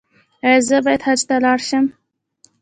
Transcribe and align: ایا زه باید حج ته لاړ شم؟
ایا 0.45 0.59
زه 0.67 0.77
باید 0.85 1.01
حج 1.07 1.21
ته 1.29 1.35
لاړ 1.43 1.59
شم؟ 1.67 1.85